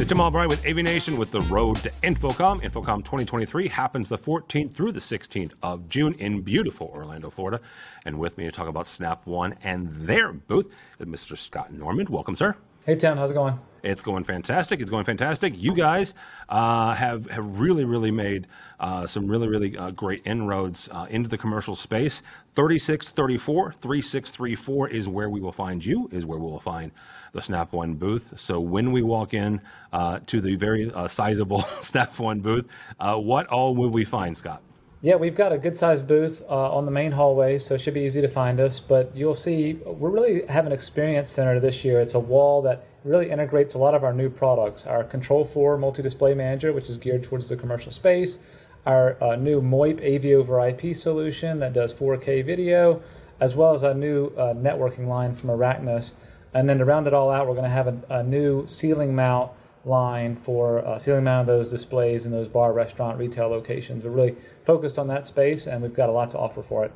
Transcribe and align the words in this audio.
It's 0.00 0.08
Tim 0.08 0.18
Albright 0.18 0.48
with 0.48 0.62
AVNation 0.62 1.18
with 1.18 1.30
the 1.30 1.42
road 1.42 1.76
to 1.82 1.90
InfoComm. 2.02 2.62
InfoComm 2.62 3.04
2023 3.04 3.68
happens 3.68 4.08
the 4.08 4.16
14th 4.16 4.72
through 4.72 4.92
the 4.92 4.98
16th 4.98 5.52
of 5.62 5.90
June 5.90 6.14
in 6.14 6.40
beautiful 6.40 6.90
Orlando, 6.94 7.28
Florida. 7.28 7.60
And 8.06 8.18
with 8.18 8.38
me 8.38 8.44
to 8.44 8.50
talk 8.50 8.66
about 8.66 8.88
Snap 8.88 9.26
One 9.26 9.56
and 9.62 10.08
their 10.08 10.32
booth 10.32 10.68
is 10.98 11.06
Mr. 11.06 11.36
Scott 11.36 11.74
Normand. 11.74 12.08
Welcome, 12.08 12.34
sir. 12.34 12.56
Hey, 12.86 12.96
Tim. 12.96 13.18
How's 13.18 13.30
it 13.30 13.34
going? 13.34 13.60
It's 13.82 14.00
going 14.00 14.24
fantastic. 14.24 14.80
It's 14.80 14.88
going 14.88 15.04
fantastic. 15.04 15.52
You 15.54 15.74
guys 15.74 16.14
uh, 16.48 16.94
have 16.94 17.28
have 17.28 17.60
really, 17.60 17.84
really 17.84 18.10
made 18.10 18.46
uh, 18.78 19.06
some 19.06 19.28
really, 19.28 19.48
really 19.48 19.76
uh, 19.76 19.90
great 19.90 20.22
inroads 20.24 20.88
uh, 20.90 21.06
into 21.10 21.28
the 21.28 21.36
commercial 21.36 21.76
space. 21.76 22.22
3634 22.56 23.74
3634 23.82 24.88
is 24.88 25.08
where 25.08 25.28
we 25.28 25.40
will 25.40 25.52
find 25.52 25.84
you, 25.84 26.08
is 26.10 26.24
where 26.24 26.38
we 26.38 26.46
will 26.46 26.58
find 26.58 26.90
the 27.34 27.42
Snap 27.42 27.74
One 27.74 27.94
booth. 27.94 28.32
So 28.40 28.60
when 28.60 28.92
we 28.92 29.02
walk 29.02 29.34
in 29.34 29.60
uh, 29.92 30.20
to 30.28 30.40
the 30.40 30.56
very 30.56 30.90
uh, 30.90 31.06
sizable 31.06 31.66
Snap 31.82 32.18
One 32.18 32.40
booth, 32.40 32.64
what 32.98 33.46
all 33.48 33.76
will 33.76 33.90
we 33.90 34.06
find, 34.06 34.34
Scott? 34.34 34.62
Yeah, 35.02 35.16
we've 35.16 35.34
got 35.34 35.50
a 35.50 35.56
good 35.56 35.76
sized 35.76 36.06
booth 36.06 36.42
uh, 36.48 36.76
on 36.76 36.84
the 36.84 36.90
main 36.90 37.12
hallway, 37.12 37.56
so 37.56 37.74
it 37.74 37.80
should 37.80 37.94
be 37.94 38.02
easy 38.02 38.20
to 38.20 38.28
find 38.28 38.60
us. 38.60 38.80
But 38.80 39.16
you'll 39.16 39.34
see 39.34 39.72
we 39.72 40.10
really 40.10 40.46
have 40.46 40.66
an 40.66 40.72
experience 40.72 41.30
center 41.30 41.58
this 41.58 41.84
year. 41.84 42.00
It's 42.00 42.12
a 42.12 42.20
wall 42.20 42.60
that 42.62 42.84
really 43.02 43.30
integrates 43.30 43.72
a 43.72 43.78
lot 43.78 43.94
of 43.94 44.04
our 44.04 44.12
new 44.12 44.28
products. 44.28 44.86
Our 44.86 45.02
Control 45.04 45.42
4 45.42 45.78
multi 45.78 46.02
display 46.02 46.34
manager, 46.34 46.74
which 46.74 46.90
is 46.90 46.98
geared 46.98 47.22
towards 47.22 47.48
the 47.48 47.56
commercial 47.56 47.92
space, 47.92 48.40
our 48.84 49.16
uh, 49.22 49.36
new 49.36 49.62
MOIP 49.62 50.00
AV 50.04 50.38
over 50.38 50.60
IP 50.68 50.94
solution 50.94 51.60
that 51.60 51.72
does 51.72 51.94
4K 51.94 52.44
video, 52.44 53.02
as 53.40 53.56
well 53.56 53.72
as 53.72 53.82
our 53.82 53.94
new 53.94 54.26
uh, 54.36 54.52
networking 54.52 55.06
line 55.06 55.34
from 55.34 55.48
Araknis 55.48 56.12
and 56.52 56.68
then 56.68 56.78
to 56.78 56.84
round 56.84 57.06
it 57.06 57.14
all 57.14 57.30
out, 57.30 57.46
we're 57.46 57.54
going 57.54 57.64
to 57.64 57.70
have 57.70 57.86
a, 57.86 57.98
a 58.10 58.22
new 58.22 58.66
ceiling 58.66 59.14
mount 59.14 59.52
line 59.84 60.36
for 60.36 60.86
uh, 60.86 60.98
ceiling 60.98 61.24
mount 61.24 61.48
of 61.48 61.56
those 61.56 61.68
displays 61.68 62.26
in 62.26 62.32
those 62.32 62.48
bar, 62.48 62.72
restaurant, 62.72 63.18
retail 63.18 63.48
locations. 63.48 64.04
We're 64.04 64.10
really 64.10 64.36
focused 64.62 64.98
on 64.98 65.08
that 65.08 65.26
space, 65.26 65.66
and 65.66 65.82
we've 65.82 65.94
got 65.94 66.08
a 66.08 66.12
lot 66.12 66.30
to 66.32 66.38
offer 66.38 66.62
for 66.62 66.84
it. 66.84 66.92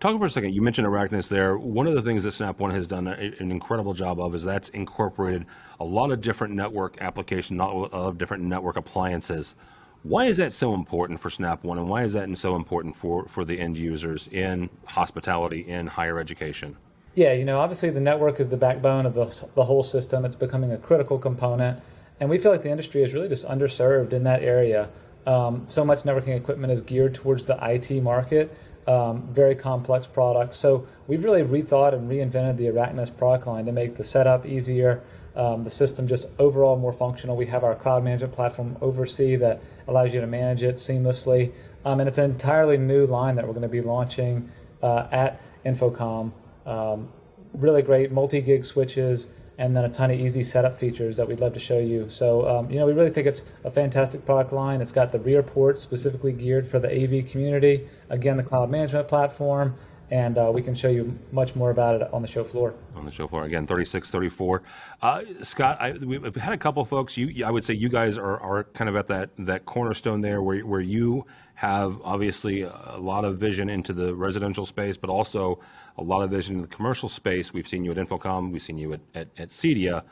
Talk 0.00 0.16
for 0.16 0.26
a 0.26 0.30
second. 0.30 0.54
You 0.54 0.62
mentioned 0.62 0.86
Araknis 0.86 1.26
there. 1.26 1.58
One 1.58 1.88
of 1.88 1.94
the 1.94 2.02
things 2.02 2.22
that 2.22 2.30
Snap 2.30 2.60
One 2.60 2.70
has 2.70 2.86
done 2.86 3.08
an 3.08 3.50
incredible 3.50 3.94
job 3.94 4.20
of 4.20 4.32
is 4.34 4.44
that's 4.44 4.68
incorporated 4.68 5.44
a 5.80 5.84
lot 5.84 6.12
of 6.12 6.20
different 6.20 6.54
network 6.54 6.98
applications, 7.00 7.58
a 7.58 7.64
lot 7.64 7.92
of 7.92 8.16
different 8.16 8.44
network 8.44 8.76
appliances. 8.76 9.56
Why 10.04 10.26
is 10.26 10.36
that 10.36 10.52
so 10.52 10.74
important 10.74 11.18
for 11.18 11.30
Snap 11.30 11.64
One, 11.64 11.78
and 11.78 11.88
why 11.88 12.04
is 12.04 12.12
that 12.12 12.36
so 12.38 12.54
important 12.54 12.96
for, 12.96 13.26
for 13.26 13.44
the 13.44 13.58
end 13.58 13.76
users 13.76 14.28
in 14.28 14.70
hospitality, 14.84 15.68
in 15.68 15.88
higher 15.88 16.20
education? 16.20 16.76
Yeah, 17.18 17.32
you 17.32 17.44
know, 17.44 17.58
obviously 17.58 17.90
the 17.90 17.98
network 17.98 18.38
is 18.38 18.48
the 18.48 18.56
backbone 18.56 19.04
of 19.04 19.14
the, 19.14 19.48
the 19.56 19.64
whole 19.64 19.82
system. 19.82 20.24
It's 20.24 20.36
becoming 20.36 20.70
a 20.70 20.78
critical 20.78 21.18
component. 21.18 21.82
And 22.20 22.30
we 22.30 22.38
feel 22.38 22.52
like 22.52 22.62
the 22.62 22.70
industry 22.70 23.02
is 23.02 23.12
really 23.12 23.28
just 23.28 23.44
underserved 23.44 24.12
in 24.12 24.22
that 24.22 24.40
area. 24.44 24.88
Um, 25.26 25.64
so 25.66 25.84
much 25.84 26.04
networking 26.04 26.36
equipment 26.36 26.72
is 26.72 26.80
geared 26.80 27.16
towards 27.16 27.44
the 27.46 27.58
IT 27.60 27.90
market, 28.04 28.56
um, 28.86 29.26
very 29.32 29.56
complex 29.56 30.06
products. 30.06 30.58
So 30.58 30.86
we've 31.08 31.24
really 31.24 31.42
rethought 31.42 31.92
and 31.92 32.08
reinvented 32.08 32.56
the 32.56 32.66
Araknis 32.66 33.10
product 33.10 33.48
line 33.48 33.66
to 33.66 33.72
make 33.72 33.96
the 33.96 34.04
setup 34.04 34.46
easier, 34.46 35.02
um, 35.34 35.64
the 35.64 35.70
system 35.70 36.06
just 36.06 36.28
overall 36.38 36.76
more 36.76 36.92
functional. 36.92 37.34
We 37.34 37.46
have 37.46 37.64
our 37.64 37.74
cloud 37.74 38.04
management 38.04 38.32
platform 38.32 38.76
OvrC 38.80 39.36
that 39.40 39.60
allows 39.88 40.14
you 40.14 40.20
to 40.20 40.28
manage 40.28 40.62
it 40.62 40.76
seamlessly. 40.76 41.50
Um, 41.84 41.98
and 41.98 42.08
it's 42.08 42.18
an 42.18 42.30
entirely 42.30 42.76
new 42.78 43.06
line 43.06 43.34
that 43.34 43.44
we're 43.44 43.54
going 43.54 43.62
to 43.62 43.68
be 43.68 43.82
launching 43.82 44.52
uh, 44.84 45.08
at 45.10 45.40
InfoComm. 45.66 46.30
Um, 46.68 47.08
really 47.54 47.82
great 47.82 48.12
multi-gig 48.12 48.64
switches, 48.64 49.28
and 49.56 49.74
then 49.74 49.84
a 49.84 49.88
ton 49.88 50.10
of 50.10 50.20
easy 50.20 50.44
setup 50.44 50.78
features 50.78 51.16
that 51.16 51.26
we'd 51.26 51.40
love 51.40 51.54
to 51.54 51.58
show 51.58 51.78
you. 51.78 52.08
So, 52.08 52.48
um, 52.48 52.70
you 52.70 52.78
know, 52.78 52.86
we 52.86 52.92
really 52.92 53.10
think 53.10 53.26
it's 53.26 53.44
a 53.64 53.70
fantastic 53.70 54.24
product 54.24 54.52
line. 54.52 54.80
It's 54.80 54.92
got 54.92 55.10
the 55.10 55.18
rear 55.18 55.42
port 55.42 55.78
specifically 55.78 56.32
geared 56.32 56.68
for 56.68 56.78
the 56.78 56.88
AV 56.88 57.28
community. 57.28 57.88
Again, 58.08 58.36
the 58.36 58.44
cloud 58.44 58.70
management 58.70 59.08
platform, 59.08 59.74
and 60.10 60.38
uh, 60.38 60.50
we 60.52 60.62
can 60.62 60.74
show 60.74 60.88
you 60.88 61.18
much 61.32 61.54
more 61.54 61.70
about 61.70 62.00
it 62.00 62.12
on 62.12 62.22
the 62.22 62.28
show 62.28 62.44
floor. 62.44 62.74
On 62.96 63.04
the 63.04 63.10
show 63.10 63.28
floor 63.28 63.44
again, 63.44 63.66
thirty 63.66 63.84
six 63.84 64.10
thirty 64.10 64.28
four. 64.28 64.62
Uh, 65.02 65.22
Scott, 65.42 65.78
I, 65.80 65.92
we've 65.92 66.34
had 66.36 66.52
a 66.52 66.58
couple 66.58 66.84
folks. 66.84 67.16
You, 67.16 67.44
I 67.44 67.50
would 67.50 67.64
say, 67.64 67.74
you 67.74 67.88
guys 67.88 68.16
are, 68.18 68.40
are 68.40 68.64
kind 68.64 68.88
of 68.88 68.96
at 68.96 69.08
that 69.08 69.30
that 69.38 69.66
cornerstone 69.66 70.20
there, 70.20 70.42
where 70.42 70.64
where 70.64 70.80
you 70.80 71.26
have 71.58 72.00
obviously 72.04 72.62
a 72.62 72.98
lot 72.98 73.24
of 73.24 73.38
vision 73.38 73.68
into 73.68 73.92
the 73.92 74.14
residential 74.14 74.64
space, 74.64 74.96
but 74.96 75.10
also 75.10 75.58
a 75.96 76.02
lot 76.02 76.22
of 76.22 76.30
vision 76.30 76.54
in 76.54 76.62
the 76.62 76.68
commercial 76.68 77.08
space. 77.08 77.52
We've 77.52 77.66
seen 77.66 77.84
you 77.84 77.90
at 77.90 77.96
InfoComm, 77.96 78.52
we've 78.52 78.62
seen 78.62 78.78
you 78.78 78.92
at, 78.92 79.00
at, 79.12 79.28
at 79.36 79.50
CEDIA. 79.50 80.04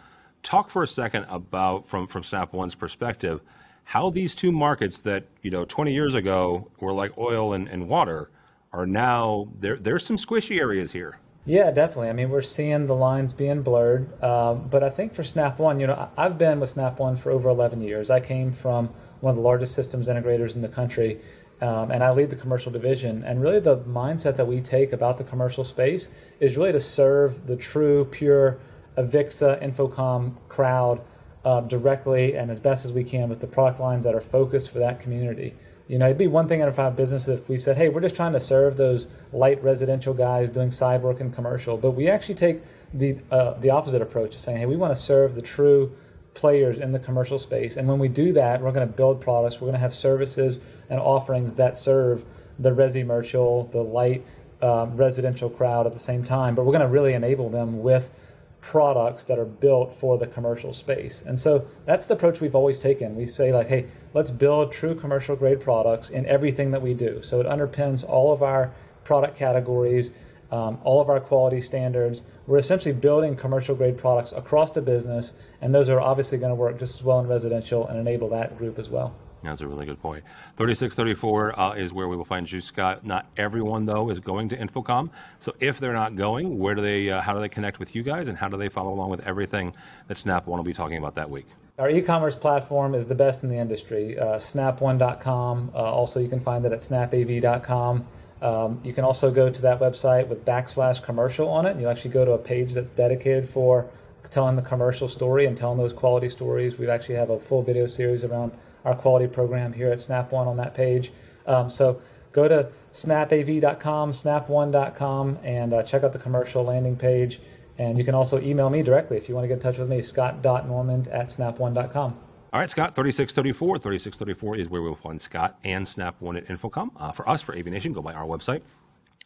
Talk 0.42 0.68
for 0.68 0.82
a 0.82 0.88
second 0.88 1.24
about, 1.28 1.86
from, 1.86 2.08
from 2.08 2.24
Snap 2.24 2.52
One's 2.52 2.74
perspective, 2.74 3.42
how 3.84 4.10
these 4.10 4.34
two 4.34 4.50
markets 4.50 4.98
that, 5.00 5.26
you 5.42 5.52
know, 5.52 5.64
20 5.64 5.92
years 5.92 6.16
ago 6.16 6.68
were 6.80 6.92
like 6.92 7.16
oil 7.16 7.52
and, 7.52 7.68
and 7.68 7.88
water 7.88 8.30
are 8.76 8.86
now, 8.86 9.48
there, 9.58 9.76
there's 9.76 10.04
some 10.04 10.16
squishy 10.16 10.60
areas 10.60 10.92
here. 10.92 11.18
Yeah, 11.46 11.70
definitely. 11.70 12.08
I 12.08 12.12
mean, 12.12 12.28
we're 12.28 12.42
seeing 12.42 12.86
the 12.86 12.94
lines 12.94 13.32
being 13.32 13.62
blurred. 13.62 14.22
Um, 14.22 14.68
but 14.68 14.82
I 14.82 14.90
think 14.90 15.14
for 15.14 15.22
Snap 15.22 15.58
One, 15.58 15.80
you 15.80 15.86
know, 15.86 16.10
I've 16.16 16.36
been 16.36 16.60
with 16.60 16.70
Snap 16.70 16.98
One 16.98 17.16
for 17.16 17.30
over 17.30 17.48
11 17.48 17.80
years. 17.80 18.10
I 18.10 18.20
came 18.20 18.52
from 18.52 18.90
one 19.20 19.30
of 19.30 19.36
the 19.36 19.42
largest 19.42 19.74
systems 19.74 20.08
integrators 20.08 20.56
in 20.56 20.62
the 20.62 20.68
country, 20.68 21.20
um, 21.60 21.90
and 21.92 22.02
I 22.02 22.10
lead 22.10 22.30
the 22.30 22.36
commercial 22.36 22.72
division. 22.72 23.22
And 23.24 23.40
really, 23.40 23.60
the 23.60 23.78
mindset 23.78 24.36
that 24.36 24.46
we 24.46 24.60
take 24.60 24.92
about 24.92 25.18
the 25.18 25.24
commercial 25.24 25.62
space 25.62 26.10
is 26.40 26.56
really 26.56 26.72
to 26.72 26.80
serve 26.80 27.46
the 27.46 27.56
true, 27.56 28.04
pure 28.06 28.58
Avixa 28.98 29.62
InfoComm 29.62 30.34
crowd 30.48 31.00
uh, 31.44 31.60
directly 31.60 32.36
and 32.36 32.50
as 32.50 32.58
best 32.58 32.84
as 32.84 32.92
we 32.92 33.04
can 33.04 33.28
with 33.28 33.40
the 33.40 33.46
product 33.46 33.78
lines 33.78 34.04
that 34.04 34.16
are 34.16 34.20
focused 34.20 34.70
for 34.70 34.80
that 34.80 34.98
community. 34.98 35.54
You 35.88 35.98
know, 35.98 36.06
it'd 36.06 36.18
be 36.18 36.26
one 36.26 36.48
thing 36.48 36.60
in 36.60 36.68
our 36.68 36.90
business 36.90 37.28
if 37.28 37.48
we 37.48 37.58
said, 37.58 37.76
hey, 37.76 37.88
we're 37.88 38.00
just 38.00 38.16
trying 38.16 38.32
to 38.32 38.40
serve 38.40 38.76
those 38.76 39.06
light 39.32 39.62
residential 39.62 40.14
guys 40.14 40.50
doing 40.50 40.72
side 40.72 41.02
work 41.02 41.20
and 41.20 41.32
commercial. 41.32 41.76
But 41.76 41.92
we 41.92 42.08
actually 42.08 42.34
take 42.34 42.62
the, 42.92 43.18
uh, 43.30 43.54
the 43.54 43.70
opposite 43.70 44.02
approach 44.02 44.34
of 44.34 44.40
saying, 44.40 44.58
hey, 44.58 44.66
we 44.66 44.76
want 44.76 44.94
to 44.94 45.00
serve 45.00 45.36
the 45.36 45.42
true 45.42 45.94
players 46.34 46.78
in 46.78 46.92
the 46.92 46.98
commercial 46.98 47.38
space. 47.38 47.76
And 47.76 47.88
when 47.88 47.98
we 47.98 48.08
do 48.08 48.32
that, 48.32 48.60
we're 48.60 48.72
going 48.72 48.86
to 48.86 48.92
build 48.92 49.20
products, 49.20 49.56
we're 49.56 49.66
going 49.66 49.74
to 49.74 49.78
have 49.78 49.94
services 49.94 50.58
and 50.90 50.98
offerings 51.00 51.54
that 51.54 51.76
serve 51.76 52.24
the 52.58 52.70
resimercial, 52.70 53.70
the 53.70 53.82
light 53.82 54.24
um, 54.62 54.96
residential 54.96 55.48
crowd 55.48 55.86
at 55.86 55.92
the 55.92 55.98
same 55.98 56.24
time. 56.24 56.54
But 56.54 56.64
we're 56.64 56.72
going 56.72 56.82
to 56.82 56.88
really 56.88 57.14
enable 57.14 57.48
them 57.48 57.82
with 57.82 58.12
products 58.60 59.24
that 59.24 59.38
are 59.38 59.44
built 59.44 59.94
for 59.94 60.18
the 60.18 60.26
commercial 60.26 60.72
space. 60.72 61.22
And 61.22 61.38
so 61.38 61.66
that's 61.84 62.06
the 62.06 62.14
approach 62.14 62.40
we've 62.40 62.54
always 62.54 62.78
taken. 62.78 63.14
We 63.14 63.26
say, 63.26 63.52
like, 63.52 63.68
hey, 63.68 63.86
let's 64.14 64.30
build 64.30 64.72
true 64.72 64.94
commercial 64.94 65.36
grade 65.36 65.60
products 65.60 66.10
in 66.10 66.26
everything 66.26 66.70
that 66.72 66.82
we 66.82 66.94
do. 66.94 67.22
So 67.22 67.40
it 67.40 67.46
underpins 67.46 68.08
all 68.08 68.32
of 68.32 68.42
our 68.42 68.72
product 69.04 69.36
categories, 69.36 70.10
um, 70.50 70.78
all 70.84 71.00
of 71.00 71.08
our 71.08 71.20
quality 71.20 71.60
standards. 71.60 72.24
We're 72.46 72.58
essentially 72.58 72.94
building 72.94 73.36
commercial 73.36 73.74
grade 73.74 73.98
products 73.98 74.32
across 74.32 74.70
the 74.72 74.82
business, 74.82 75.34
and 75.60 75.74
those 75.74 75.88
are 75.88 76.00
obviously 76.00 76.38
going 76.38 76.50
to 76.50 76.56
work 76.56 76.78
just 76.78 77.00
as 77.00 77.04
well 77.04 77.20
in 77.20 77.28
residential 77.28 77.86
and 77.86 77.98
enable 77.98 78.28
that 78.30 78.58
group 78.58 78.78
as 78.78 78.88
well. 78.88 79.14
That's 79.42 79.60
a 79.60 79.68
really 79.68 79.86
good 79.86 80.00
point. 80.00 80.24
3634 80.56 81.58
uh, 81.58 81.72
is 81.74 81.92
where 81.92 82.08
we 82.08 82.16
will 82.16 82.24
find 82.24 82.50
you, 82.50 82.60
Scott. 82.60 83.04
Not 83.04 83.26
everyone, 83.36 83.86
though, 83.86 84.10
is 84.10 84.18
going 84.18 84.48
to 84.50 84.56
InfoComm. 84.56 85.10
So 85.38 85.54
if 85.60 85.78
they're 85.78 85.92
not 85.92 86.16
going, 86.16 86.58
where 86.58 86.74
do 86.74 86.82
they, 86.82 87.10
uh, 87.10 87.20
how 87.20 87.34
do 87.34 87.40
they 87.40 87.48
connect 87.48 87.78
with 87.78 87.94
you 87.94 88.02
guys, 88.02 88.28
and 88.28 88.36
how 88.36 88.48
do 88.48 88.56
they 88.56 88.68
follow 88.68 88.92
along 88.92 89.10
with 89.10 89.20
everything 89.20 89.74
that 90.08 90.16
Snap 90.16 90.46
One 90.46 90.58
will 90.58 90.64
be 90.64 90.72
talking 90.72 90.98
about 90.98 91.14
that 91.14 91.30
week? 91.30 91.46
Our 91.78 91.90
e-commerce 91.90 92.34
platform 92.34 92.94
is 92.94 93.06
the 93.06 93.14
best 93.14 93.42
in 93.42 93.50
the 93.50 93.58
industry. 93.58 94.18
Uh, 94.18 94.36
snap1.com. 94.36 95.72
Uh, 95.74 95.78
also, 95.78 96.20
you 96.20 96.28
can 96.28 96.40
find 96.40 96.64
it 96.64 96.72
at 96.72 96.80
snapav.com. 96.80 98.06
Um, 98.40 98.80
you 98.82 98.92
can 98.92 99.04
also 99.04 99.30
go 99.30 99.50
to 99.50 99.62
that 99.62 99.80
website 99.80 100.28
with 100.28 100.44
backslash 100.44 101.02
commercial 101.02 101.48
on 101.48 101.66
it, 101.66 101.72
and 101.72 101.80
you 101.80 101.88
actually 101.88 102.12
go 102.12 102.24
to 102.24 102.32
a 102.32 102.38
page 102.38 102.72
that's 102.74 102.90
dedicated 102.90 103.48
for 103.48 103.90
telling 104.30 104.56
the 104.56 104.62
commercial 104.62 105.08
story 105.08 105.46
and 105.46 105.56
telling 105.56 105.78
those 105.78 105.92
quality 105.92 106.28
stories. 106.28 106.78
We 106.78 106.88
actually 106.88 107.16
have 107.16 107.30
a 107.30 107.38
full 107.38 107.62
video 107.62 107.86
series 107.86 108.24
around 108.24 108.52
our 108.84 108.94
quality 108.94 109.26
program 109.26 109.72
here 109.72 109.90
at 109.90 110.00
Snap 110.00 110.32
One 110.32 110.46
on 110.46 110.56
that 110.58 110.74
page. 110.74 111.12
Um, 111.46 111.68
so 111.68 112.00
go 112.32 112.48
to 112.48 112.68
snapav.com, 112.92 114.12
snap1.com, 114.12 115.38
and 115.42 115.74
uh, 115.74 115.82
check 115.82 116.02
out 116.04 116.12
the 116.12 116.18
commercial 116.18 116.64
landing 116.64 116.96
page. 116.96 117.40
And 117.78 117.98
you 117.98 118.04
can 118.04 118.14
also 118.14 118.40
email 118.40 118.70
me 118.70 118.82
directly 118.82 119.16
if 119.16 119.28
you 119.28 119.34
want 119.34 119.44
to 119.44 119.48
get 119.48 119.54
in 119.54 119.60
touch 119.60 119.78
with 119.78 119.88
me, 119.88 120.00
scott.normand 120.00 121.08
at 121.08 121.26
snap1.com. 121.26 122.18
All 122.52 122.60
right, 122.60 122.70
Scott, 122.70 122.94
3634. 122.94 123.78
3634 123.78 124.56
is 124.56 124.68
where 124.70 124.80
we'll 124.80 124.94
find 124.94 125.20
Scott 125.20 125.58
and 125.64 125.86
Snap 125.86 126.18
One 126.20 126.36
at 126.36 126.46
InfoComm. 126.46 126.90
Uh, 126.96 127.12
for 127.12 127.28
us, 127.28 127.42
for 127.42 127.54
AVNation, 127.54 127.92
go 127.92 128.00
by 128.00 128.14
our 128.14 128.24
website, 128.24 128.62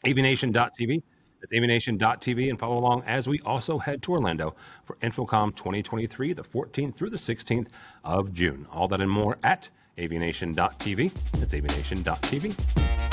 avnation.tv. 0.05 1.03
That's 1.41 1.53
avnation.tv 1.53 2.51
and 2.51 2.59
follow 2.59 2.79
along 2.79 3.03
as 3.07 3.29
we 3.29 3.41
also 3.41 3.79
head 3.79 4.03
to 4.03 4.13
Orlando 4.13 4.55
for 4.85 4.97
InfoComm 4.97 5.57
2023, 5.57 6.33
the 6.33 6.43
14th 6.43 6.95
through 6.95 7.11
the 7.11 7.17
16th 7.17 7.69
of 8.05 8.33
June. 8.33 8.67
All 8.73 8.89
that 8.89 9.01
and 9.01 9.11
more 9.11 9.39
at 9.43 9.69
avnation.tv. 9.99 11.13
That's 11.33 11.55
avnation.tv. 11.55 13.10